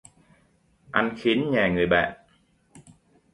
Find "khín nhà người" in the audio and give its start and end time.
1.17-1.87